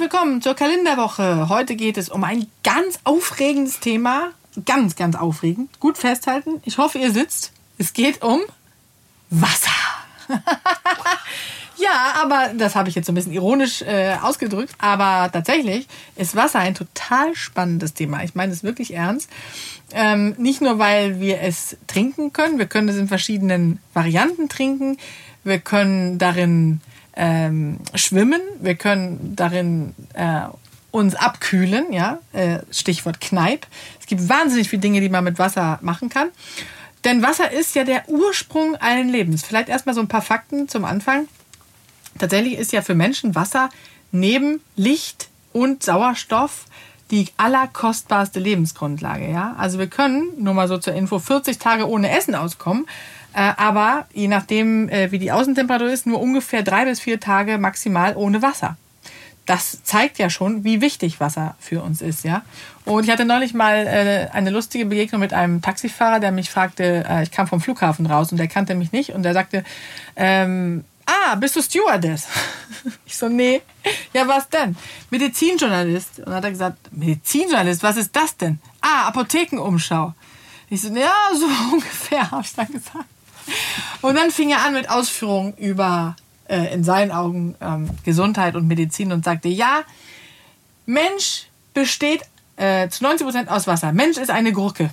[0.00, 1.50] Herzlich willkommen zur Kalenderwoche.
[1.50, 4.30] Heute geht es um ein ganz aufregendes Thema.
[4.64, 5.78] Ganz, ganz aufregend.
[5.78, 6.62] Gut festhalten.
[6.64, 7.52] Ich hoffe, ihr sitzt.
[7.76, 8.40] Es geht um
[9.28, 9.70] Wasser.
[11.76, 14.72] ja, aber das habe ich jetzt so ein bisschen ironisch äh, ausgedrückt.
[14.78, 15.86] Aber tatsächlich
[16.16, 18.24] ist Wasser ein total spannendes Thema.
[18.24, 19.28] Ich meine es wirklich ernst.
[19.92, 22.58] Ähm, nicht nur, weil wir es trinken können.
[22.58, 24.96] Wir können es in verschiedenen Varianten trinken.
[25.44, 26.80] Wir können darin
[27.22, 30.44] ähm, schwimmen, wir können darin äh,
[30.90, 33.66] uns abkühlen, ja, äh, Stichwort Kneipp.
[34.00, 36.28] Es gibt wahnsinnig viele Dinge, die man mit Wasser machen kann.
[37.04, 39.44] Denn Wasser ist ja der Ursprung allen Lebens.
[39.44, 41.28] Vielleicht erstmal so ein paar Fakten zum Anfang.
[42.18, 43.68] Tatsächlich ist ja für Menschen Wasser
[44.12, 46.64] neben Licht und Sauerstoff
[47.10, 49.30] die allerkostbarste Lebensgrundlage.
[49.30, 49.54] Ja?
[49.58, 52.86] Also wir können, nur mal so zur Info, 40 Tage ohne Essen auskommen.
[53.32, 57.58] Äh, aber je nachdem, äh, wie die Außentemperatur ist, nur ungefähr drei bis vier Tage
[57.58, 58.76] maximal ohne Wasser.
[59.46, 62.42] Das zeigt ja schon, wie wichtig Wasser für uns ist, ja.
[62.84, 67.04] Und ich hatte neulich mal äh, eine lustige Begegnung mit einem Taxifahrer, der mich fragte,
[67.22, 69.64] ich kam vom Flughafen raus und der kannte mich nicht und der sagte,
[70.16, 72.26] ähm, ah, bist du Stewardess?
[73.04, 73.60] Ich so, nee.
[74.14, 74.74] Ja, was denn?
[75.10, 76.20] Medizinjournalist.
[76.20, 78.58] Und dann hat er gesagt, Medizinjournalist, was ist das denn?
[78.80, 80.14] Ah, Apothekenumschau.
[80.70, 83.04] Ich so, ja, so ungefähr, habe ich dann gesagt.
[84.02, 86.16] Und dann fing er an mit Ausführungen über,
[86.48, 89.82] äh, in seinen Augen, ähm, Gesundheit und Medizin und sagte, ja,
[90.86, 92.22] Mensch besteht
[92.56, 93.92] äh, zu 90 Prozent aus Wasser.
[93.92, 94.90] Mensch ist eine Gurke.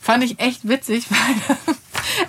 [0.00, 1.66] Fand ich echt witzig, weil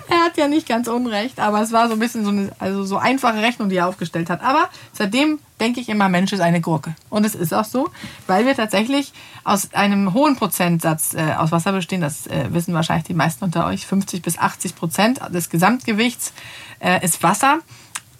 [0.08, 2.84] er hat ja nicht ganz unrecht, aber es war so ein bisschen so eine also
[2.84, 4.42] so einfache Rechnung, die er aufgestellt hat.
[4.42, 6.94] Aber seitdem denke ich immer, Mensch ist eine Gurke.
[7.10, 7.90] Und es ist auch so,
[8.26, 9.12] weil wir tatsächlich
[9.44, 12.00] aus einem hohen Prozentsatz äh, aus Wasser bestehen.
[12.00, 13.86] Das äh, wissen wahrscheinlich die meisten unter euch.
[13.86, 16.32] 50 bis 80 Prozent des Gesamtgewichts
[16.80, 17.58] äh, ist Wasser.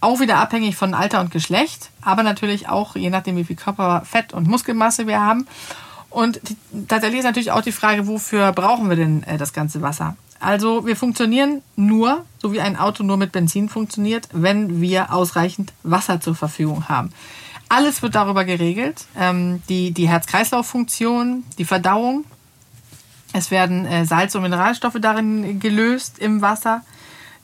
[0.00, 4.32] Auch wieder abhängig von Alter und Geschlecht, aber natürlich auch je nachdem, wie viel Körperfett
[4.32, 5.46] und Muskelmasse wir haben.
[6.08, 6.56] Und die,
[6.88, 10.16] tatsächlich ist natürlich auch die Frage, wofür brauchen wir denn äh, das ganze Wasser?
[10.40, 15.72] Also wir funktionieren nur, so wie ein Auto nur mit Benzin funktioniert, wenn wir ausreichend
[15.82, 17.12] Wasser zur Verfügung haben.
[17.68, 19.04] Alles wird darüber geregelt.
[19.16, 22.24] Ähm, die die Herz-Kreislauf-Funktion, die Verdauung.
[23.32, 26.82] Es werden äh, Salz- und Mineralstoffe darin gelöst im Wasser.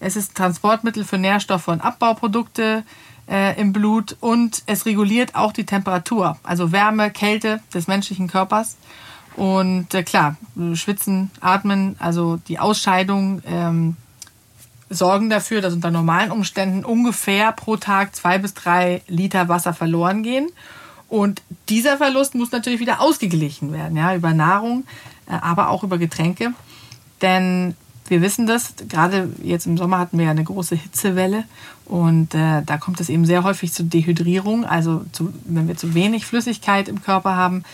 [0.01, 2.83] Es ist Transportmittel für Nährstoffe und Abbauprodukte
[3.28, 8.77] äh, im Blut und es reguliert auch die Temperatur, also Wärme, Kälte des menschlichen Körpers.
[9.37, 10.37] Und äh, klar,
[10.75, 13.97] schwitzen, atmen, also die Ausscheidung ähm,
[14.89, 20.23] sorgen dafür, dass unter normalen Umständen ungefähr pro Tag zwei bis drei Liter Wasser verloren
[20.23, 20.49] gehen.
[21.09, 24.85] Und dieser Verlust muss natürlich wieder ausgeglichen werden, ja, über Nahrung,
[25.29, 26.53] äh, aber auch über Getränke.
[27.21, 27.75] Denn
[28.09, 31.45] wir wissen das, gerade jetzt im Sommer hatten wir ja eine große Hitzewelle
[31.85, 34.65] und äh, da kommt es eben sehr häufig zu Dehydrierung.
[34.65, 37.65] Also zu, wenn wir zu wenig Flüssigkeit im Körper haben,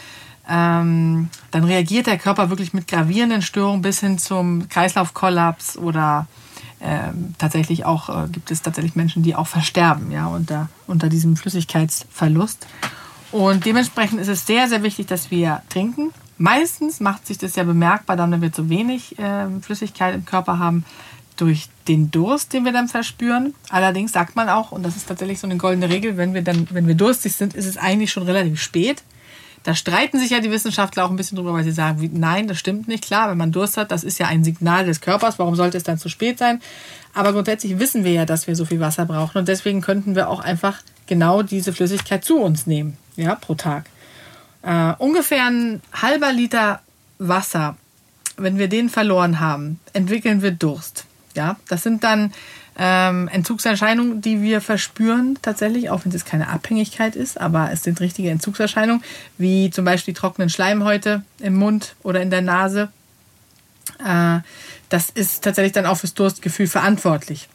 [0.49, 6.27] ähm, dann reagiert der Körper wirklich mit gravierenden Störungen bis hin zum Kreislaufkollaps oder
[6.81, 11.37] ähm, tatsächlich auch äh, gibt es tatsächlich Menschen, die auch versterben, ja, unter, unter diesem
[11.37, 12.67] Flüssigkeitsverlust.
[13.31, 16.11] Und dementsprechend ist es sehr, sehr wichtig, dass wir trinken.
[16.39, 20.59] Meistens macht sich das ja bemerkbar, dann, wenn wir zu wenig äh, Flüssigkeit im Körper
[20.59, 20.85] haben,
[21.37, 23.55] durch den Durst, den wir dann verspüren.
[23.71, 26.67] Allerdings sagt man auch, und das ist tatsächlich so eine goldene Regel, wenn wir dann,
[26.71, 29.03] wenn wir durstig sind, ist es eigentlich schon relativ spät.
[29.65, 32.59] Da streiten sich ja die Wissenschaftler auch ein bisschen drüber, weil sie sagen, nein, das
[32.59, 33.05] stimmt nicht.
[33.05, 35.39] Klar, wenn man Durst hat, das ist ja ein Signal des Körpers.
[35.39, 36.61] Warum sollte es dann zu spät sein?
[37.15, 40.29] Aber grundsätzlich wissen wir ja, dass wir so viel Wasser brauchen und deswegen könnten wir
[40.29, 43.85] auch einfach genau diese Flüssigkeit zu uns nehmen, ja, pro Tag.
[44.63, 46.81] Äh, ungefähr ein halber Liter
[47.19, 47.77] Wasser,
[48.37, 51.05] wenn wir den verloren haben, entwickeln wir Durst.
[51.35, 52.33] Ja, das sind dann
[52.79, 58.01] ähm, Entzugserscheinungen, die wir verspüren tatsächlich, auch wenn es keine Abhängigkeit ist, aber es sind
[58.01, 59.03] richtige Entzugserscheinungen,
[59.39, 62.89] wie zum Beispiel die trockenen Schleimhäute im Mund oder in der Nase.
[64.05, 64.41] Äh,
[64.89, 67.49] das ist tatsächlich dann auch fürs Durstgefühl verantwortlich.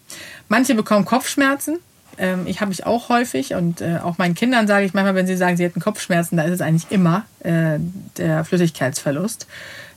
[0.50, 1.80] Manche bekommen Kopfschmerzen.
[2.18, 5.28] Ähm, ich habe mich auch häufig und äh, auch meinen Kindern sage ich manchmal, wenn
[5.28, 7.80] sie sagen, sie hätten Kopfschmerzen, da ist es eigentlich immer äh,
[8.18, 9.48] der Flüssigkeitsverlust.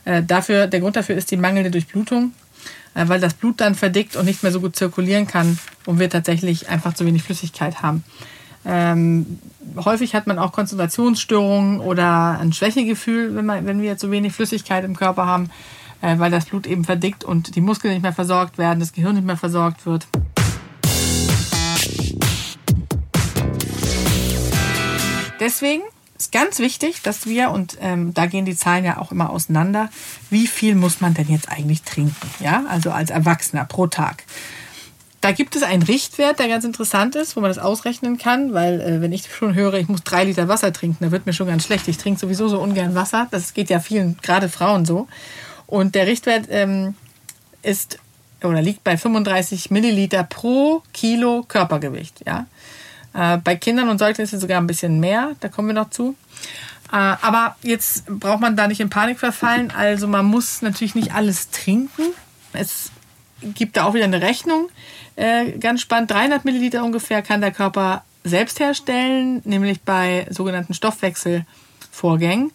[0.05, 2.33] Äh, dafür, der Grund dafür ist die mangelnde Durchblutung
[2.93, 6.69] weil das Blut dann verdickt und nicht mehr so gut zirkulieren kann und wir tatsächlich
[6.69, 8.03] einfach zu wenig Flüssigkeit haben.
[8.63, 9.39] Ähm,
[9.77, 14.83] häufig hat man auch Konzentrationsstörungen oder ein Schwächegefühl, wenn, man, wenn wir zu wenig Flüssigkeit
[14.83, 15.49] im Körper haben,
[16.01, 19.15] äh, weil das Blut eben verdickt und die Muskeln nicht mehr versorgt werden, das Gehirn
[19.15, 20.07] nicht mehr versorgt wird.
[25.39, 25.81] Deswegen
[26.21, 29.89] ist ganz wichtig, dass wir, und ähm, da gehen die Zahlen ja auch immer auseinander,
[30.29, 32.29] wie viel muss man denn jetzt eigentlich trinken?
[32.39, 34.23] Ja, also als Erwachsener pro Tag.
[35.19, 38.81] Da gibt es einen Richtwert, der ganz interessant ist, wo man das ausrechnen kann, weil
[38.81, 41.47] äh, wenn ich schon höre, ich muss drei Liter Wasser trinken, da wird mir schon
[41.47, 41.87] ganz schlecht.
[41.87, 43.27] Ich trinke sowieso so ungern Wasser.
[43.31, 45.07] Das geht ja vielen, gerade Frauen so.
[45.67, 46.95] Und der Richtwert ähm,
[47.63, 47.99] ist
[48.43, 52.23] oder liegt bei 35 Milliliter pro Kilo Körpergewicht.
[52.25, 52.47] Ja?
[53.13, 55.89] Äh, bei Kindern und Säuglingen ist es sogar ein bisschen mehr, da kommen wir noch
[55.89, 56.15] zu.
[56.91, 59.71] Äh, aber jetzt braucht man da nicht in Panik verfallen.
[59.71, 62.03] Also man muss natürlich nicht alles trinken.
[62.53, 62.91] Es
[63.41, 64.69] gibt da auch wieder eine Rechnung.
[65.15, 72.51] Äh, ganz spannend, 300 Milliliter ungefähr kann der Körper selbst herstellen, nämlich bei sogenannten Stoffwechselvorgängen.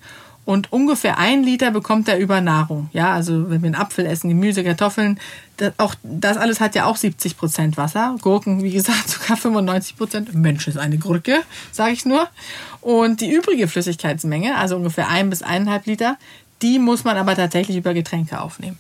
[0.47, 2.89] Und ungefähr ein Liter bekommt er über Nahrung.
[2.93, 5.19] Ja, also wenn wir einen Apfel essen, Gemüse, Kartoffeln,
[5.57, 8.15] das, auch, das alles hat ja auch 70 Prozent Wasser.
[8.23, 10.35] Gurken, wie gesagt, sogar 95 Prozent.
[10.35, 12.29] Mensch, ist eine Gurke, sage ich nur.
[12.81, 16.17] Und die übrige Flüssigkeitsmenge, also ungefähr ein bis eineinhalb Liter,
[16.63, 18.79] die muss man aber tatsächlich über Getränke aufnehmen.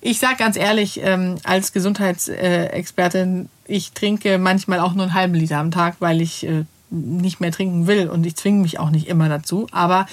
[0.00, 5.58] Ich sage ganz ehrlich, ähm, als Gesundheitsexpertin, ich trinke manchmal auch nur einen halben Liter
[5.58, 9.06] am Tag, weil ich äh, nicht mehr trinken will und ich zwinge mich auch nicht
[9.06, 9.68] immer dazu.
[9.70, 10.06] Aber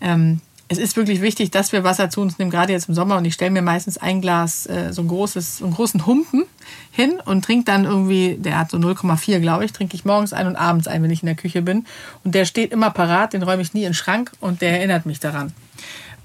[0.00, 0.40] ähm,
[0.70, 3.16] es ist wirklich wichtig, dass wir Wasser zu uns nehmen, gerade jetzt im Sommer.
[3.16, 6.44] Und ich stelle mir meistens ein Glas, äh, so ein großes, einen großen Humpen
[6.90, 10.46] hin und trinke dann irgendwie, der hat so 0,4, glaube ich, trinke ich morgens ein
[10.46, 11.86] und abends ein, wenn ich in der Küche bin.
[12.22, 15.06] Und der steht immer parat, den räume ich nie in den Schrank und der erinnert
[15.06, 15.54] mich daran.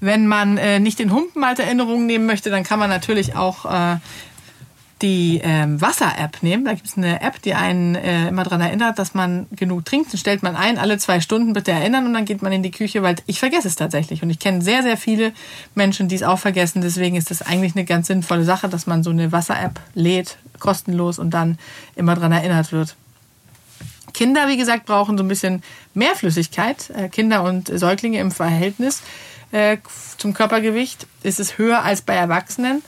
[0.00, 3.64] Wenn man äh, nicht den Humpen als Erinnerung nehmen möchte, dann kann man natürlich auch
[3.64, 3.96] äh,
[5.02, 6.64] die ähm, Wasser-App nehmen.
[6.64, 10.12] Da gibt es eine App, die einen äh, immer daran erinnert, dass man genug trinkt.
[10.12, 12.70] Dann stellt man ein, alle zwei Stunden bitte erinnern und dann geht man in die
[12.70, 14.22] Küche, weil ich vergesse es tatsächlich.
[14.22, 15.32] Und ich kenne sehr, sehr viele
[15.74, 16.80] Menschen, die es auch vergessen.
[16.80, 21.18] Deswegen ist das eigentlich eine ganz sinnvolle Sache, dass man so eine Wasser-App lädt, kostenlos
[21.18, 21.58] und dann
[21.96, 22.96] immer daran erinnert wird.
[24.12, 25.62] Kinder, wie gesagt, brauchen so ein bisschen
[25.92, 26.90] mehr Flüssigkeit.
[26.90, 29.02] Äh, Kinder und Säuglinge im Verhältnis
[29.54, 29.78] äh,
[30.18, 32.82] zum Körpergewicht ist es höher als bei Erwachsenen.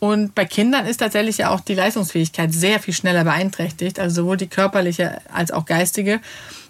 [0.00, 4.38] Und bei Kindern ist tatsächlich ja auch die Leistungsfähigkeit sehr viel schneller beeinträchtigt, also sowohl
[4.38, 6.20] die körperliche als auch geistige.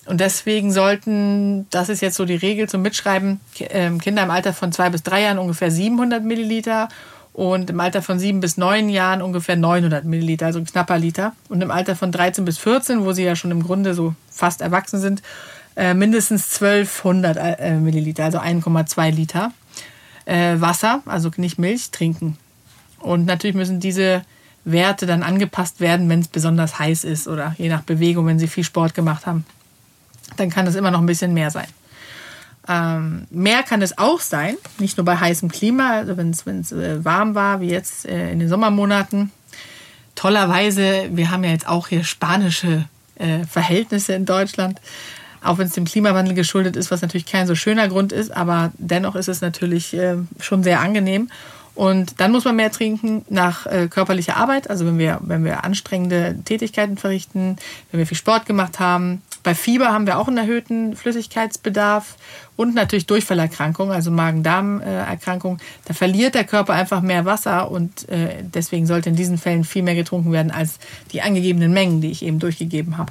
[0.07, 4.53] Und deswegen sollten, das ist jetzt so die Regel zum Mitschreiben, ähm, Kinder im Alter
[4.53, 6.89] von zwei bis drei Jahren ungefähr 700 Milliliter
[7.33, 11.33] und im Alter von sieben bis neun Jahren ungefähr 900 Milliliter, also ein knapper Liter.
[11.49, 14.61] Und im Alter von 13 bis 14, wo sie ja schon im Grunde so fast
[14.61, 15.23] erwachsen sind,
[15.77, 19.53] äh, mindestens 1200 äh, Milliliter, also 1,2 Liter
[20.25, 22.37] äh, Wasser, also nicht Milch, trinken.
[23.01, 24.23] Und natürlich müssen diese
[24.65, 28.49] Werte dann angepasst werden, wenn es besonders heiß ist oder je nach Bewegung, wenn sie
[28.49, 29.45] viel Sport gemacht haben.
[30.37, 31.67] Dann kann es immer noch ein bisschen mehr sein.
[32.69, 37.05] Ähm, mehr kann es auch sein, nicht nur bei heißem Klima, also wenn es äh,
[37.05, 39.33] warm war, wie jetzt äh, in den Sommermonaten.
[40.15, 42.85] Tollerweise, wir haben ja jetzt auch hier spanische
[43.17, 44.79] äh, Verhältnisse in Deutschland
[45.43, 48.73] auch wenn es dem Klimawandel geschuldet ist, was natürlich kein so schöner Grund ist, aber
[48.79, 51.31] dennoch ist es natürlich äh, schon sehr angenehm.
[51.81, 55.65] Und dann muss man mehr trinken nach äh, körperlicher Arbeit, also wenn wir, wenn wir
[55.65, 57.57] anstrengende Tätigkeiten verrichten,
[57.91, 59.23] wenn wir viel Sport gemacht haben.
[59.43, 62.17] Bei Fieber haben wir auch einen erhöhten Flüssigkeitsbedarf
[62.57, 65.59] und natürlich Durchfallerkrankungen, also Magen-Darm-Erkrankungen.
[65.87, 69.83] Da verliert der Körper einfach mehr Wasser und äh, deswegen sollte in diesen Fällen viel
[69.83, 70.81] mehr getrunken werden als
[71.13, 73.11] die angegebenen Mengen, die ich eben durchgegeben habe.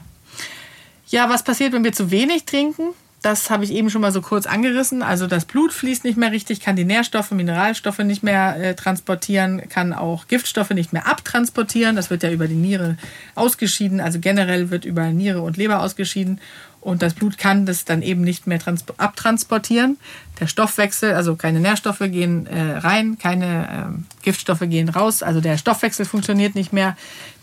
[1.07, 2.89] Ja, was passiert, wenn wir zu wenig trinken?
[3.21, 5.03] Das habe ich eben schon mal so kurz angerissen.
[5.03, 9.67] Also das Blut fließt nicht mehr richtig, kann die Nährstoffe, Mineralstoffe nicht mehr äh, transportieren,
[9.67, 11.97] kann auch Giftstoffe nicht mehr abtransportieren.
[11.97, 12.97] Das wird ja über die Niere
[13.35, 13.99] ausgeschieden.
[13.99, 16.39] Also generell wird über Niere und Leber ausgeschieden.
[16.81, 18.59] Und das Blut kann das dann eben nicht mehr
[18.97, 19.97] abtransportieren.
[20.39, 25.21] Der Stoffwechsel, also keine Nährstoffe gehen äh, rein, keine äh, Giftstoffe gehen raus.
[25.21, 26.95] Also der Stoffwechsel funktioniert nicht mehr.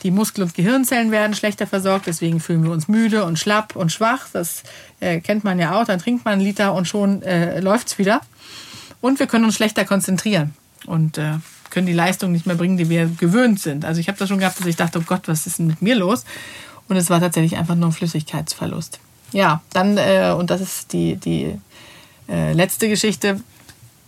[0.03, 2.07] Die Muskel- und Gehirnzellen werden schlechter versorgt.
[2.07, 4.27] Deswegen fühlen wir uns müde und schlapp und schwach.
[4.33, 4.63] Das
[5.01, 5.85] äh, kennt man ja auch.
[5.85, 8.23] Dann trinkt man einen Liter und schon äh, läuft's wieder.
[9.03, 10.55] Und wir können uns schlechter konzentrieren
[10.87, 11.35] und äh,
[11.69, 13.85] können die Leistung nicht mehr bringen, die wir gewöhnt sind.
[13.85, 15.83] Also ich habe das schon gehabt, dass ich dachte, oh Gott, was ist denn mit
[15.83, 16.25] mir los?
[16.89, 19.01] Und es war tatsächlich einfach nur ein Flüssigkeitsverlust.
[19.33, 21.59] Ja, dann, äh, und das ist die, die
[22.29, 23.41] äh, letzte Geschichte,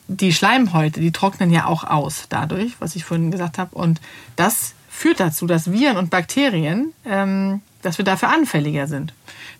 [0.09, 3.77] die Schleimhäute, die trocknen ja auch aus dadurch, was ich vorhin gesagt habe.
[3.77, 4.01] Und
[4.37, 9.13] das führt dazu, dass Viren und Bakterien, ähm, dass wir dafür anfälliger sind.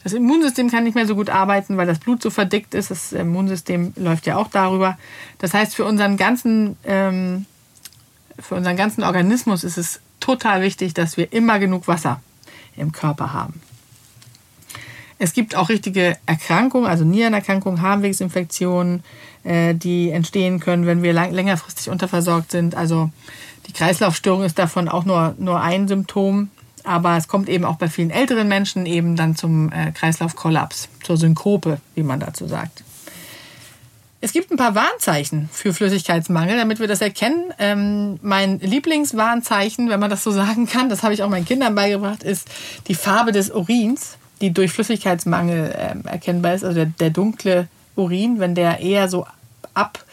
[0.03, 2.91] Das Immunsystem kann nicht mehr so gut arbeiten, weil das Blut so verdickt ist.
[2.91, 4.99] Das Immunsystem läuft ja auch darüber.
[5.39, 7.47] Das heißt, für unseren ganzen, ähm,
[8.39, 12.21] für unseren ganzen Organismus ist es total wichtig, dass wir immer genug Wasser
[12.77, 13.61] im Körper haben.
[15.19, 19.03] Es gibt auch richtige Erkrankungen, also Nierenerkrankungen, Harnwegsinfektionen,
[19.45, 22.75] äh, die entstehen können, wenn wir längerfristig unterversorgt sind.
[22.75, 23.11] Also
[23.67, 26.51] die Kreislaufstörung ist davon auch nur, nur ein Symptom.
[26.85, 31.17] Aber es kommt eben auch bei vielen älteren Menschen eben dann zum äh, Kreislaufkollaps, zur
[31.17, 32.83] Synkope, wie man dazu sagt.
[34.21, 37.53] Es gibt ein paar Warnzeichen für Flüssigkeitsmangel, damit wir das erkennen.
[37.59, 41.75] Ähm, mein Lieblingswarnzeichen, wenn man das so sagen kann, das habe ich auch meinen Kindern
[41.75, 42.49] beigebracht, ist
[42.89, 46.65] die Farbe des Urins, die durch Flüssigkeitsmangel äh, erkennbar ist.
[46.65, 49.27] Also der, der, dunkle Urin, wenn der eher so
[49.75, 50.05] ab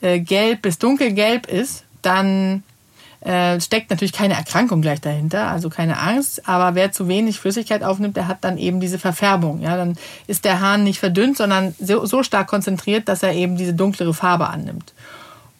[0.00, 2.62] äh, gelb bis dunkelgelb ist, dann
[3.20, 6.48] äh, steckt natürlich keine Erkrankung gleich dahinter, also keine Angst.
[6.48, 9.60] Aber wer zu wenig Flüssigkeit aufnimmt, der hat dann eben diese Verfärbung.
[9.60, 13.56] Ja, dann ist der Hahn nicht verdünnt, sondern so, so stark konzentriert, dass er eben
[13.56, 14.92] diese dunklere Farbe annimmt.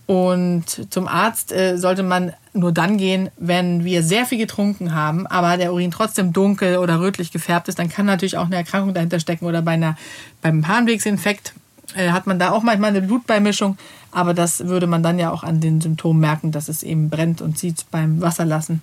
[0.09, 5.27] Und zum Arzt äh, sollte man nur dann gehen, wenn wir sehr viel getrunken haben,
[5.27, 7.79] aber der Urin trotzdem dunkel oder rötlich gefärbt ist.
[7.79, 9.99] Dann kann natürlich auch eine Erkrankung dahinter stecken oder bei einer,
[10.41, 11.53] beim Harnwegsinfekt
[11.95, 13.77] äh, hat man da auch manchmal eine Blutbeimischung.
[14.11, 17.43] Aber das würde man dann ja auch an den Symptomen merken, dass es eben brennt
[17.43, 18.81] und zieht beim Wasserlassen.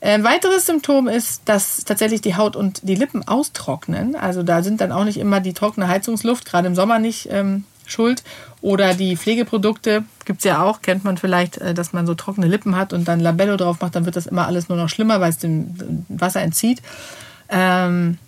[0.00, 4.16] Ein weiteres Symptom ist, dass tatsächlich die Haut und die Lippen austrocknen.
[4.16, 7.64] Also da sind dann auch nicht immer die trockene Heizungsluft, gerade im Sommer nicht ähm,
[7.84, 8.22] schuld.
[8.62, 12.46] Oder die Pflegeprodukte gibt es ja auch, kennt man vielleicht, äh, dass man so trockene
[12.46, 15.20] Lippen hat und dann Labello drauf macht, dann wird das immer alles nur noch schlimmer,
[15.20, 16.82] weil es dem Wasser entzieht.
[17.48, 18.18] Ähm,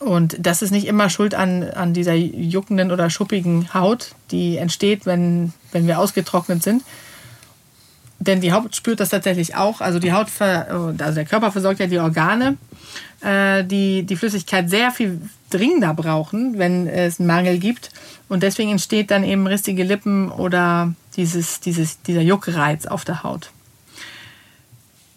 [0.00, 5.06] und das ist nicht immer schuld an, an dieser juckenden oder schuppigen Haut, die entsteht,
[5.06, 6.82] wenn, wenn wir ausgetrocknet sind.
[8.18, 9.80] Denn die Haut spürt das tatsächlich auch.
[9.80, 12.56] Also die Haut, also der Körper versorgt ja die Organe,
[13.20, 15.20] äh, die die Flüssigkeit sehr viel
[15.50, 17.90] dringender brauchen, wenn es einen Mangel gibt.
[18.28, 23.50] Und deswegen entsteht dann eben rissige Lippen oder dieses, dieses, dieser Juckreiz auf der Haut.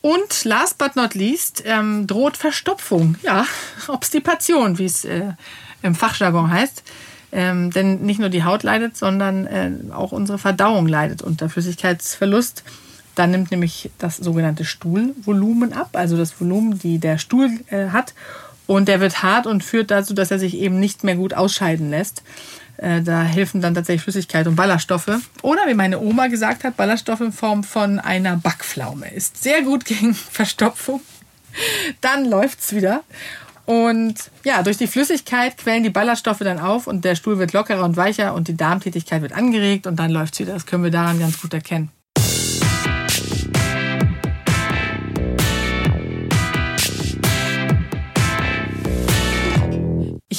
[0.01, 3.45] Und last but not least ähm, droht Verstopfung, ja,
[3.87, 5.33] Obstipation, wie es äh,
[5.81, 6.83] im Fachjargon heißt.
[7.31, 12.63] Ähm, denn nicht nur die Haut leidet, sondern äh, auch unsere Verdauung leidet unter Flüssigkeitsverlust.
[13.19, 18.13] Dann nimmt nämlich das sogenannte Stuhlvolumen ab, also das Volumen, die der Stuhl äh, hat.
[18.65, 21.89] Und der wird hart und führt dazu, dass er sich eben nicht mehr gut ausscheiden
[21.89, 22.23] lässt.
[22.77, 25.19] Äh, da helfen dann tatsächlich Flüssigkeit und Ballaststoffe.
[25.41, 29.13] Oder wie meine Oma gesagt hat, Ballaststoffe in Form von einer Backpflaume.
[29.13, 31.01] Ist sehr gut gegen Verstopfung.
[31.99, 33.03] Dann läuft es wieder.
[33.65, 37.83] Und ja, durch die Flüssigkeit quellen die Ballaststoffe dann auf und der Stuhl wird lockerer
[37.83, 40.53] und weicher und die Darmtätigkeit wird angeregt und dann läuft es wieder.
[40.53, 41.91] Das können wir daran ganz gut erkennen.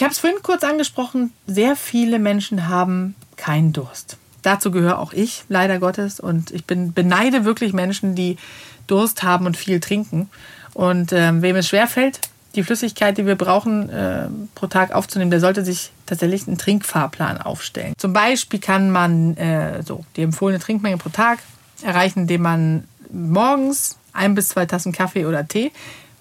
[0.01, 4.17] Ich habe es vorhin kurz angesprochen, sehr viele Menschen haben keinen Durst.
[4.41, 6.21] Dazu gehöre auch ich, leider Gottes.
[6.21, 8.39] Und ich bin, beneide wirklich Menschen, die
[8.87, 10.31] Durst haben und viel trinken.
[10.73, 12.19] Und ähm, wem es schwerfällt,
[12.55, 17.37] die Flüssigkeit, die wir brauchen, äh, pro Tag aufzunehmen, der sollte sich tatsächlich einen Trinkfahrplan
[17.37, 17.93] aufstellen.
[17.99, 21.41] Zum Beispiel kann man äh, so die empfohlene Trinkmenge pro Tag
[21.83, 25.73] erreichen, indem man morgens ein bis zwei Tassen Kaffee oder Tee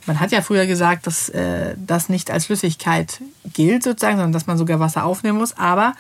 [0.10, 3.22] man hat ja früher gesagt, dass äh, das nicht als Flüssigkeit
[3.54, 5.56] gilt sozusagen, sondern dass man sogar Wasser aufnehmen muss.
[5.56, 5.94] Aber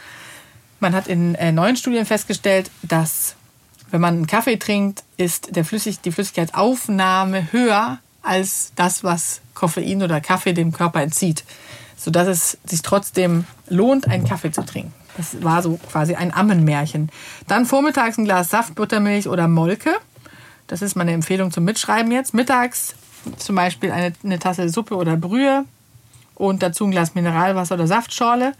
[0.79, 3.35] man hat in äh, neuen Studien festgestellt, dass
[3.91, 10.01] wenn man einen Kaffee trinkt, ist der Flüssig die Flüssigkeitsaufnahme höher als das, was Koffein
[10.01, 11.43] oder Kaffee dem Körper entzieht.
[11.95, 14.91] Sodass es sich trotzdem lohnt, einen Kaffee zu trinken.
[15.17, 17.11] Das war so quasi ein Ammenmärchen.
[17.47, 19.93] Dann vormittags ein Glas Saft, Buttermilch oder Molke.
[20.65, 22.33] Das ist meine Empfehlung zum Mitschreiben jetzt.
[22.33, 22.95] Mittags
[23.38, 25.65] zum Beispiel eine, eine Tasse Suppe oder Brühe
[26.35, 28.53] und dazu ein Glas Mineralwasser oder Saftschorle.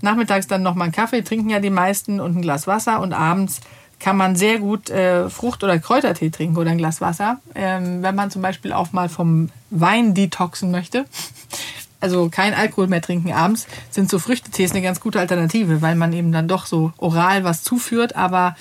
[0.00, 3.00] Nachmittags dann nochmal einen Kaffee, trinken ja die meisten, und ein Glas Wasser.
[3.00, 3.60] Und abends
[3.98, 7.40] kann man sehr gut äh, Frucht- oder Kräutertee trinken oder ein Glas Wasser.
[7.54, 11.06] Ähm, wenn man zum Beispiel auch mal vom Wein detoxen möchte,
[12.00, 16.12] also kein Alkohol mehr trinken abends, sind so Früchtetees eine ganz gute Alternative, weil man
[16.12, 18.54] eben dann doch so oral was zuführt, aber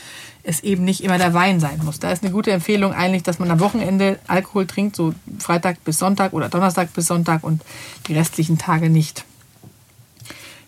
[0.45, 1.99] es eben nicht immer der Wein sein muss.
[1.99, 5.99] Da ist eine gute Empfehlung eigentlich, dass man am Wochenende Alkohol trinkt, so Freitag bis
[5.99, 7.61] Sonntag oder Donnerstag bis Sonntag und
[8.07, 9.25] die restlichen Tage nicht.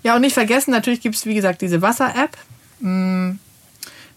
[0.04, 2.38] Ja, und nicht vergessen, natürlich gibt es, wie gesagt, diese Wasser-App.
[2.80, 3.40] Mm,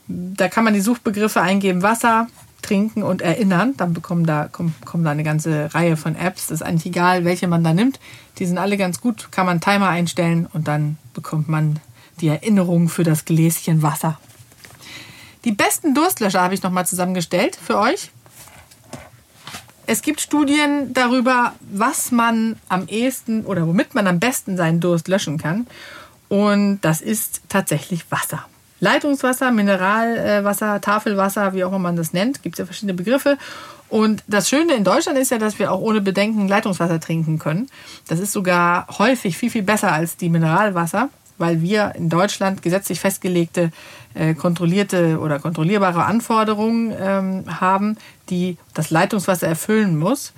[0.06, 2.28] da kann man die Suchbegriffe eingeben, Wasser,
[2.62, 3.74] trinken und erinnern.
[3.76, 6.48] Dann bekommen da, kommen, kommen da eine ganze Reihe von Apps.
[6.48, 8.00] Das ist eigentlich egal, welche man da nimmt.
[8.38, 9.28] Die sind alle ganz gut.
[9.30, 11.80] Kann man Timer einstellen und dann bekommt man
[12.20, 14.18] die Erinnerung für das Gläschen Wasser.
[15.44, 18.10] Die besten Durstlöscher habe ich nochmal zusammengestellt für euch.
[19.86, 25.08] Es gibt Studien darüber, was man am ehesten oder womit man am besten seinen Durst
[25.08, 25.66] löschen kann.
[26.28, 28.44] Und das ist tatsächlich Wasser.
[28.78, 32.42] Leitungswasser, Mineralwasser, Tafelwasser, wie auch immer man das nennt.
[32.42, 33.36] Gibt es ja verschiedene Begriffe.
[33.88, 37.68] Und das Schöne in Deutschland ist ja, dass wir auch ohne Bedenken Leitungswasser trinken können.
[38.06, 41.08] Das ist sogar häufig viel, viel besser als die Mineralwasser,
[41.40, 43.72] weil wir in Deutschland gesetzlich festgelegte,
[44.14, 47.96] äh, kontrollierte oder kontrollierbare Anforderungen ähm, haben,
[48.28, 50.32] die das Leitungswasser erfüllen muss.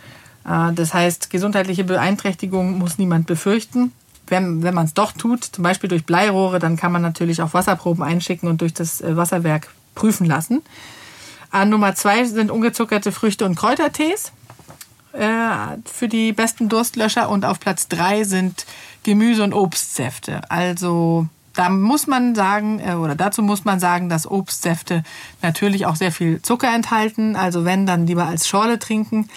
[0.47, 3.93] Äh, das heißt, gesundheitliche Beeinträchtigung muss niemand befürchten.
[4.29, 7.53] Wenn, wenn man es doch tut, zum Beispiel durch Bleirohre, dann kann man natürlich auch
[7.53, 10.63] Wasserproben einschicken und durch das äh, Wasserwerk prüfen lassen.
[11.51, 14.33] An Nummer zwei sind ungezuckerte Früchte und Kräutertees
[15.13, 17.29] äh, für die besten Durstlöscher.
[17.29, 18.67] Und auf Platz drei sind
[19.03, 20.43] Gemüse- und Obstsäfte.
[20.51, 25.03] Also da muss man sagen, äh, oder dazu muss man sagen, dass Obstsäfte
[25.43, 27.37] natürlich auch sehr viel Zucker enthalten.
[27.37, 29.29] Also wenn, dann lieber als Schorle trinken.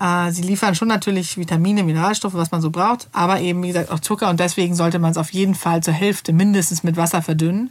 [0.00, 3.90] Äh, sie liefern schon natürlich Vitamine, Mineralstoffe, was man so braucht, aber eben, wie gesagt,
[3.90, 4.30] auch Zucker.
[4.30, 7.70] Und deswegen sollte man es auf jeden Fall zur Hälfte mindestens mit Wasser verdünnen.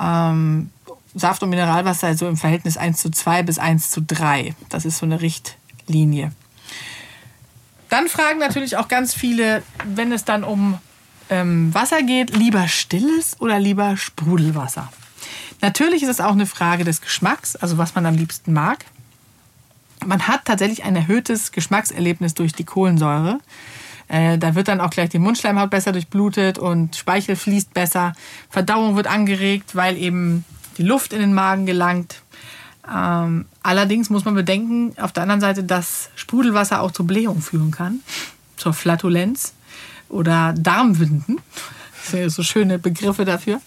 [0.00, 0.70] Ähm,
[1.14, 4.54] Saft- und Mineralwasser also im Verhältnis 1 zu 2 bis 1 zu 3.
[4.70, 6.32] Das ist so eine Richtlinie.
[7.92, 10.78] Dann fragen natürlich auch ganz viele, wenn es dann um
[11.28, 14.90] ähm, Wasser geht, lieber stilles oder lieber Sprudelwasser.
[15.60, 18.86] Natürlich ist es auch eine Frage des Geschmacks, also was man am liebsten mag.
[20.06, 23.40] Man hat tatsächlich ein erhöhtes Geschmackserlebnis durch die Kohlensäure.
[24.08, 28.14] Äh, da wird dann auch gleich die Mundschleimhaut besser durchblutet und Speichel fließt besser.
[28.48, 30.46] Verdauung wird angeregt, weil eben
[30.78, 32.22] die Luft in den Magen gelangt.
[32.90, 37.70] Ähm, allerdings muss man bedenken, auf der anderen Seite, dass Sprudelwasser auch zur Blähung führen
[37.70, 38.00] kann,
[38.56, 39.54] zur Flatulenz
[40.08, 41.38] oder Darmwinden.
[41.96, 43.60] Das sind ja so schöne Begriffe dafür.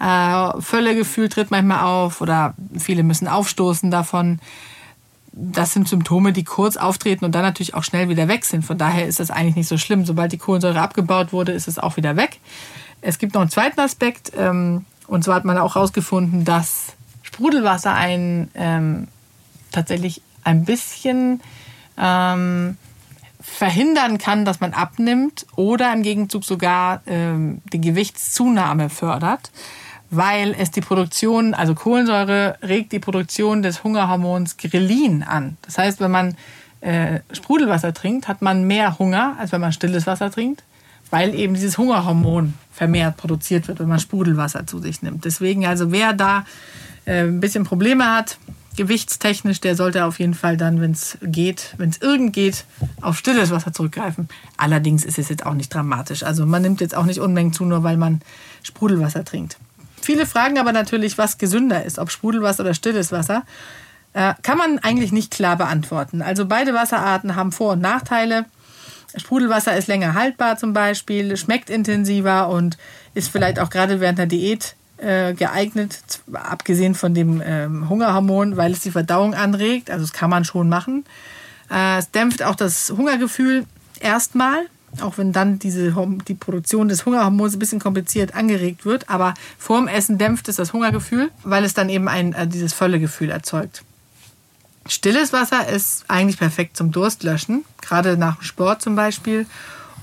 [0.00, 4.38] Äh, Völlegefühl tritt manchmal auf oder viele müssen aufstoßen davon.
[5.32, 8.64] Das sind Symptome, die kurz auftreten und dann natürlich auch schnell wieder weg sind.
[8.64, 10.04] Von daher ist das eigentlich nicht so schlimm.
[10.04, 12.38] Sobald die Kohlensäure abgebaut wurde, ist es auch wieder weg.
[13.00, 14.30] Es gibt noch einen zweiten Aspekt.
[14.36, 16.94] Ähm, und zwar hat man auch herausgefunden, dass
[17.34, 19.08] Sprudelwasser ein, ähm,
[19.72, 21.40] tatsächlich ein bisschen
[21.98, 22.76] ähm,
[23.40, 29.50] verhindern kann, dass man abnimmt oder im Gegenzug sogar ähm, die Gewichtszunahme fördert,
[30.10, 35.56] weil es die Produktion, also Kohlensäure regt die Produktion des Hungerhormons Grelin an.
[35.62, 36.36] Das heißt, wenn man
[36.82, 40.62] äh, Sprudelwasser trinkt, hat man mehr Hunger, als wenn man stilles Wasser trinkt,
[41.10, 45.24] weil eben dieses Hungerhormon vermehrt produziert wird, wenn man Sprudelwasser zu sich nimmt.
[45.24, 46.44] Deswegen also wer da
[47.06, 48.38] ein bisschen Probleme hat,
[48.76, 52.64] gewichtstechnisch, der sollte auf jeden Fall dann, wenn es geht, wenn es irgend geht,
[53.00, 54.28] auf stilles Wasser zurückgreifen.
[54.56, 56.22] Allerdings ist es jetzt auch nicht dramatisch.
[56.22, 58.20] Also man nimmt jetzt auch nicht Unmengen zu, nur weil man
[58.62, 59.58] Sprudelwasser trinkt.
[60.00, 63.44] Viele fragen aber natürlich, was gesünder ist, ob Sprudelwasser oder stilles Wasser.
[64.12, 66.22] Äh, kann man eigentlich nicht klar beantworten.
[66.22, 68.44] Also beide Wasserarten haben Vor- und Nachteile.
[69.16, 72.76] Sprudelwasser ist länger haltbar zum Beispiel, schmeckt intensiver und
[73.14, 75.98] ist vielleicht auch gerade während der Diät äh, geeignet,
[76.32, 79.90] abgesehen von dem ähm, Hungerhormon, weil es die Verdauung anregt.
[79.90, 81.04] Also das kann man schon machen.
[81.70, 83.64] Äh, es dämpft auch das Hungergefühl
[84.00, 84.66] erstmal,
[85.00, 85.94] auch wenn dann diese,
[86.28, 89.10] die Produktion des Hungerhormons ein bisschen kompliziert angeregt wird.
[89.10, 93.30] Aber vorm Essen dämpft es das Hungergefühl, weil es dann eben ein, äh, dieses Völlegefühl
[93.30, 93.82] erzeugt.
[94.86, 99.46] Stilles Wasser ist eigentlich perfekt zum Durstlöschen, gerade nach dem Sport zum Beispiel.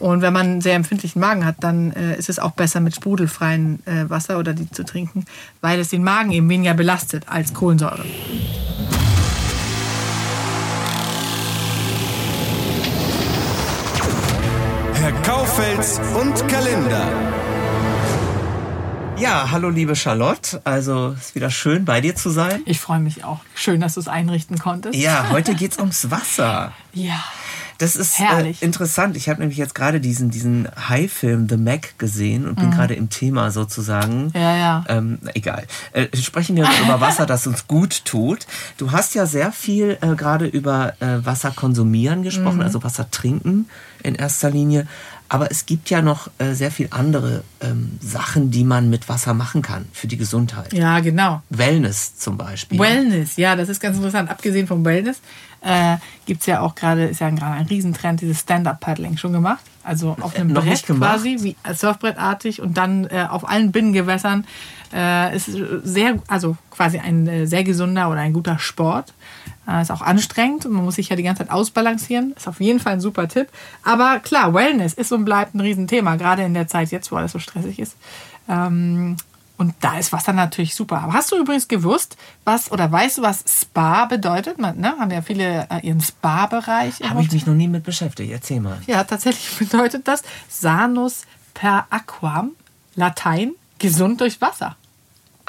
[0.01, 2.95] Und wenn man einen sehr empfindlichen Magen hat, dann äh, ist es auch besser mit
[2.95, 5.25] sprudelfreien äh, Wasser oder die zu trinken,
[5.61, 8.03] weil es den Magen eben weniger belastet als Kohlensäure.
[14.95, 17.07] Herr Kaufels und Kalender.
[19.19, 20.61] Ja, hallo liebe Charlotte.
[20.63, 22.63] Also ist wieder schön bei dir zu sein.
[22.65, 23.41] Ich freue mich auch.
[23.53, 24.95] Schön, dass du es einrichten konntest.
[24.95, 26.71] Ja, heute geht's ums Wasser.
[26.91, 27.23] Ja.
[27.81, 29.17] Das ist äh, interessant.
[29.17, 32.71] Ich habe nämlich jetzt gerade diesen, diesen High-Film The Mac gesehen und bin mhm.
[32.71, 34.31] gerade im Thema sozusagen.
[34.35, 34.83] Ja, ja.
[34.87, 35.65] Ähm, egal.
[35.91, 38.45] Äh, sprechen wir über Wasser, das uns gut tut.
[38.77, 42.63] Du hast ja sehr viel äh, gerade über äh, Wasser konsumieren gesprochen, mhm.
[42.63, 43.67] also Wasser trinken
[44.03, 44.87] in erster Linie.
[45.33, 49.33] Aber es gibt ja noch äh, sehr viel andere ähm, Sachen, die man mit Wasser
[49.33, 50.73] machen kann für die Gesundheit.
[50.73, 51.41] Ja, genau.
[51.49, 52.77] Wellness zum Beispiel.
[52.77, 54.29] Wellness, ja, das ist ganz interessant.
[54.29, 55.21] Abgesehen vom Wellness
[55.61, 59.63] äh, gibt es ja auch gerade, ist ja gerade ein Riesentrend, dieses Stand-Up-Paddling schon gemacht.
[59.85, 64.45] Also auf einem äh, Noch Brett quasi, wie Surfbrettartig und dann äh, auf allen Binnengewässern.
[64.93, 65.49] Äh, ist
[65.83, 69.13] sehr, also quasi ein äh, sehr gesunder oder ein guter Sport.
[69.67, 72.33] Äh, ist auch anstrengend und man muss sich ja die ganze Zeit ausbalancieren.
[72.35, 73.47] Ist auf jeden Fall ein super Tipp.
[73.83, 77.31] Aber klar, Wellness ist und bleibt ein Riesenthema, gerade in der Zeit jetzt, wo alles
[77.31, 77.95] so stressig ist.
[78.49, 79.17] Ähm,
[79.61, 81.01] und da ist Wasser natürlich super.
[81.01, 84.57] Aber hast du übrigens gewusst, was oder weißt du, was Spa bedeutet?
[84.57, 87.01] Man, ne, haben ja viele äh, ihren Spa-Bereich.
[87.07, 88.31] Habe ich mich noch nie mit beschäftigt.
[88.31, 88.79] Erzähl mal.
[88.87, 92.53] Ja, tatsächlich bedeutet das Sanus per aquam,
[92.95, 94.75] Latein, gesund durch Wasser.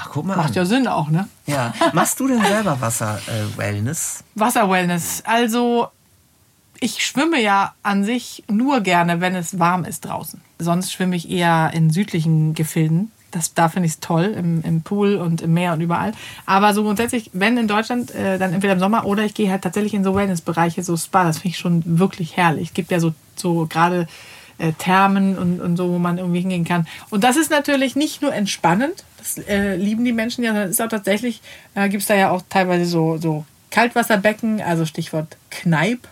[0.02, 0.54] Ach, guck mal Macht an.
[0.54, 1.28] ja Sinn auch, ne?
[1.46, 1.72] Ja.
[1.92, 4.24] Machst du denn selber Wasser-Wellness?
[4.34, 5.22] Wasserwellness.
[5.24, 5.88] Also,
[6.80, 10.40] ich schwimme ja an sich nur gerne, wenn es warm ist draußen.
[10.58, 13.12] Sonst schwimme ich eher in südlichen Gefilden.
[13.30, 16.12] Das, da finde ich es toll, im, im Pool und im Meer und überall.
[16.44, 19.62] Aber so grundsätzlich, wenn in Deutschland, äh, dann entweder im Sommer oder ich gehe halt
[19.62, 22.68] tatsächlich in so Wellnessbereiche, so Spa, das finde ich schon wirklich herrlich.
[22.68, 24.06] Es gibt ja so, so gerade
[24.62, 26.86] äh, Thermen und, und so, wo man irgendwie hingehen kann.
[27.10, 30.76] Und das ist natürlich nicht nur entspannend, das äh, lieben die Menschen ja, sondern es
[30.76, 31.42] ist auch tatsächlich,
[31.74, 36.08] äh, gibt es da ja auch teilweise so, so Kaltwasserbecken, also Stichwort Kneipp.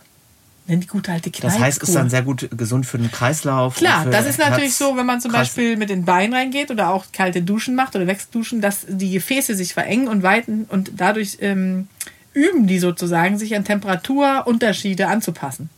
[0.66, 1.52] Nennt die gute alte Kneipp.
[1.52, 3.76] Das heißt, ist dann sehr gut gesund für den Kreislauf.
[3.76, 6.70] Klar, das ist natürlich Herz- so, wenn man zum Kreis- Beispiel mit den Beinen reingeht
[6.70, 10.92] oder auch kalte Duschen macht oder Wechselduschen, dass die Gefäße sich verengen und weiten und
[10.96, 11.88] dadurch ähm,
[12.32, 15.70] üben die sozusagen, sich an Temperaturunterschiede anzupassen.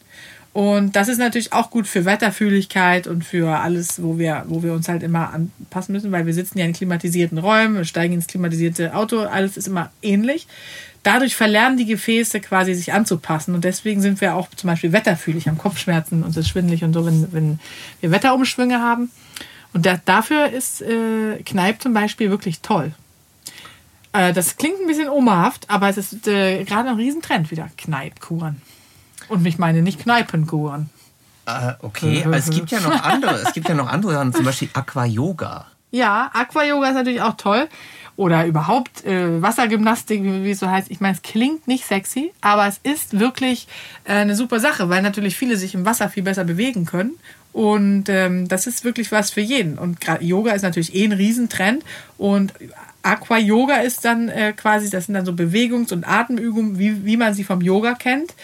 [0.53, 4.75] Und das ist natürlich auch gut für Wetterfühligkeit und für alles, wo wir, wo wir
[4.75, 8.95] uns halt immer anpassen müssen, weil wir sitzen ja in klimatisierten Räumen, steigen ins klimatisierte
[8.95, 10.47] Auto, alles ist immer ähnlich.
[11.05, 15.49] Dadurch verlernen die Gefäße quasi sich anzupassen und deswegen sind wir auch zum Beispiel wetterfühlig,
[15.49, 17.59] haben Kopfschmerzen und es ist schwindelig und so, wenn, wenn
[18.01, 19.11] wir Wetterumschwünge haben.
[19.73, 22.93] Und da, dafür ist äh, Kneipp zum Beispiel wirklich toll.
[24.13, 28.61] Äh, das klingt ein bisschen omahaft, aber es ist äh, gerade ein Riesentrend wieder, Kneippkuren.
[29.33, 30.91] Und ich meine nicht Kneipenkuren.
[31.47, 33.37] Äh, okay, aber es gibt ja noch andere.
[33.37, 35.67] Es gibt ja noch andere Sachen, zum Beispiel Aqua-Yoga.
[35.91, 37.67] Ja, Aqua-Yoga ist natürlich auch toll.
[38.17, 40.91] Oder überhaupt äh, Wassergymnastik, wie wie es so heißt.
[40.91, 43.69] Ich meine, es klingt nicht sexy, aber es ist wirklich
[44.05, 47.13] äh, eine super Sache, weil natürlich viele sich im Wasser viel besser bewegen können.
[47.55, 49.79] Und ähm, das ist wirklich was für jeden.
[49.79, 51.85] Und Yoga ist natürlich eh ein Riesentrend.
[52.19, 52.53] Und
[53.03, 57.33] Aqua-Yoga ist dann äh, quasi, das sind dann so Bewegungs- und Atemübungen, wie, wie man
[57.33, 58.35] sie vom Yoga kennt.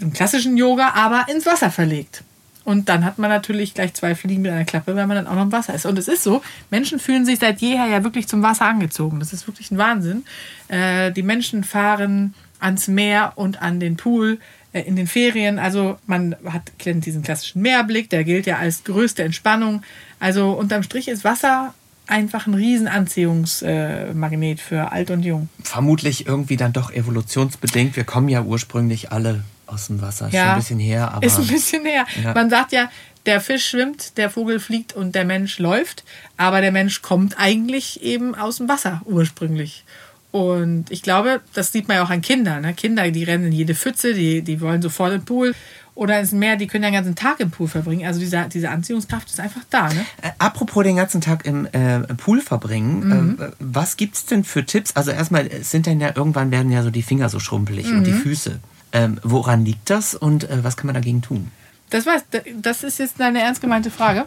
[0.00, 2.22] Im klassischen Yoga, aber ins Wasser verlegt.
[2.68, 5.36] Und dann hat man natürlich gleich zwei Fliegen mit einer Klappe, weil man dann auch
[5.36, 5.86] noch im Wasser ist.
[5.86, 9.20] Und es ist so, Menschen fühlen sich seit jeher ja wirklich zum Wasser angezogen.
[9.20, 10.26] Das ist wirklich ein Wahnsinn.
[10.68, 14.38] Äh, die Menschen fahren ans Meer und an den Pool
[14.74, 15.58] äh, in den Ferien.
[15.58, 19.82] Also man hat kennt diesen klassischen Meerblick, der gilt ja als größte Entspannung.
[20.20, 21.72] Also unterm Strich ist Wasser
[22.06, 25.48] einfach ein Riesenanziehungsmagnet für alt und jung.
[25.62, 27.96] Vermutlich irgendwie dann doch evolutionsbedingt.
[27.96, 30.26] Wir kommen ja ursprünglich alle aus dem Wasser.
[30.28, 31.26] Ist schon ein bisschen her, aber.
[31.26, 32.04] Ist ein bisschen her.
[32.22, 32.34] Ja.
[32.34, 32.90] Man sagt ja,
[33.26, 36.04] der Fisch schwimmt, der Vogel fliegt und der Mensch läuft.
[36.36, 39.84] Aber der Mensch kommt eigentlich eben aus dem Wasser ursprünglich.
[40.30, 42.62] Und ich glaube, das sieht man ja auch an Kindern.
[42.62, 42.74] Ne?
[42.74, 45.54] Kinder, die rennen in jede Pfütze, die, die wollen sofort im Pool
[45.94, 48.06] oder ins Meer, die können ja den ganzen Tag im Pool verbringen.
[48.06, 49.88] Also diese, diese Anziehungskraft ist einfach da.
[49.88, 50.04] Ne?
[50.22, 53.42] Äh, apropos den ganzen Tag im äh, Pool verbringen, Mhm.
[53.42, 54.94] äh, was gibt's denn für Tipps?
[54.94, 58.00] Also erstmal es sind dann ja irgendwann werden ja so die Finger so schrumpelig und
[58.00, 58.04] Mhm.
[58.04, 58.60] die Füße.
[58.92, 61.50] Ähm, woran liegt das und äh, was kann man dagegen tun?
[61.90, 62.24] Das, weiß,
[62.56, 64.24] das ist jetzt eine ernst gemeinte Frage.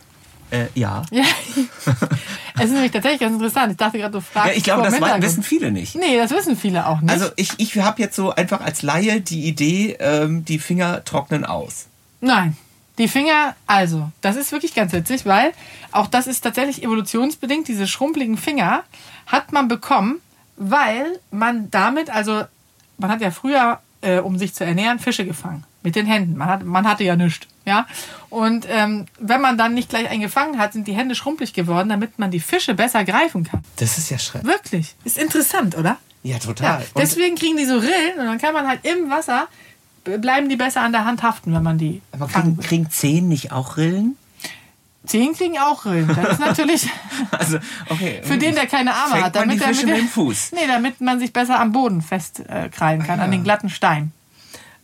[0.52, 1.04] Äh, ja.
[1.12, 1.24] Ja.
[2.56, 3.72] es ist nämlich tatsächlich ganz interessant.
[3.72, 4.50] Ich dachte gerade, du fragst.
[4.52, 4.58] ja.
[4.58, 5.24] Ich glaube, das Hintergrund.
[5.24, 5.96] wissen viele nicht.
[5.96, 7.12] Nee, das wissen viele auch nicht.
[7.12, 11.46] Also ich, ich habe jetzt so einfach als Laie die Idee, ähm, die Finger trocknen
[11.46, 11.88] aus.
[12.20, 12.58] Nein.
[12.98, 15.54] Die Finger, also, das ist wirklich ganz witzig, weil
[15.92, 17.68] auch das ist tatsächlich evolutionsbedingt.
[17.68, 18.84] Diese schrumpeligen Finger
[19.26, 20.20] hat man bekommen,
[20.58, 22.44] weil man damit, also,
[22.98, 25.64] man hat ja früher, äh, um sich zu ernähren, Fische gefangen.
[25.84, 26.38] Mit den Händen.
[26.38, 27.48] Man, hat, man hatte ja nichts.
[27.66, 27.88] Ja?
[28.30, 31.90] Und ähm, wenn man dann nicht gleich einen gefangen hat, sind die Hände schrumpelig geworden,
[31.90, 33.64] damit man die Fische besser greifen kann.
[33.78, 34.52] Das ist ja schrecklich.
[34.54, 34.96] Wirklich.
[35.04, 35.98] Ist interessant, oder?
[36.24, 36.78] Ja, Ja, total.
[36.82, 39.48] Und- deswegen kriegen die so Rillen und dann kann man halt im Wasser,
[40.04, 43.52] bleiben die besser an der Hand haften, wenn man die aber kriegen, kriegen Zehen nicht
[43.52, 44.18] auch Rillen?
[45.06, 46.08] Zehen kriegen auch Rillen.
[46.08, 46.88] Das ist natürlich
[47.32, 47.58] Also,
[47.90, 48.22] okay.
[48.24, 49.36] für den, der keine Arme Fängt hat.
[49.36, 50.52] man die Fische mit, mit dem Fuß?
[50.54, 53.38] Nee, damit man sich besser am Boden festkrallen äh, kann, Ah, an ja.
[53.38, 54.12] den glatten Stein.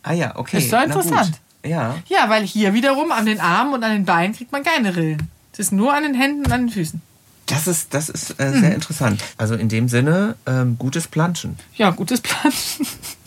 [0.03, 0.58] Ah ja, okay.
[0.58, 1.39] Ist doch interessant.
[1.63, 1.95] Ja.
[2.08, 5.30] Ja, weil hier wiederum an den Armen und an den Beinen kriegt man keine Rillen.
[5.53, 7.01] Es ist nur an den Händen und an den Füßen.
[7.47, 8.60] Das ist, das ist äh, Mhm.
[8.62, 9.23] sehr interessant.
[9.38, 11.58] Also in dem Sinne, ähm, gutes Planschen.
[11.75, 12.51] Ja, gutes Plan.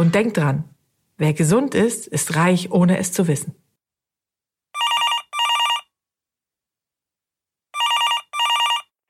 [0.00, 0.64] Und denk dran,
[1.18, 3.54] wer gesund ist, ist reich, ohne es zu wissen.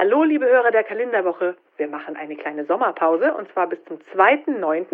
[0.00, 1.54] Hallo, liebe Hörer der Kalenderwoche.
[1.76, 4.86] Wir machen eine kleine Sommerpause und zwar bis zum 2.9.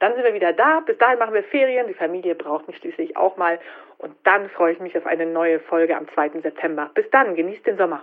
[0.00, 0.80] Dann sind wir wieder da.
[0.80, 1.86] Bis dahin machen wir Ferien.
[1.86, 3.58] Die Familie braucht mich schließlich auch mal.
[3.96, 6.42] Und dann freue ich mich auf eine neue Folge am 2.
[6.42, 6.90] September.
[6.92, 8.02] Bis dann, genießt den Sommer.